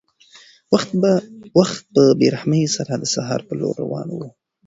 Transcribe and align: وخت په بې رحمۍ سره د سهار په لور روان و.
وخت 1.59 1.71
په 1.93 2.03
بې 2.19 2.27
رحمۍ 2.35 2.63
سره 2.75 2.93
د 2.97 3.03
سهار 3.13 3.41
په 3.47 3.53
لور 3.59 3.75
روان 3.83 4.07
و. 4.11 4.19